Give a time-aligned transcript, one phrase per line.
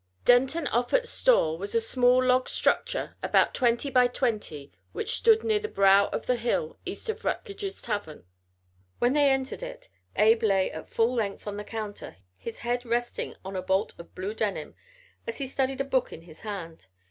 [0.25, 5.59] Denton Offut's store was a small log structure about twenty by twenty which stood near
[5.59, 8.25] the brow of the hill east of Rutledge's Tavern.
[8.97, 13.35] When they entered it Abe lay at full length on the counter, his head resting
[13.45, 14.73] on a bolt of blue denim
[15.27, 16.87] as he studied a book in his hand.